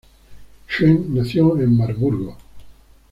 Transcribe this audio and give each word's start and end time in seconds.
Schenck 0.67 1.09
nació 1.09 1.59
en 1.59 1.77
Marburgo. 1.77 2.35